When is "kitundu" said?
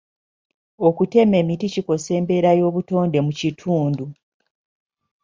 3.39-4.05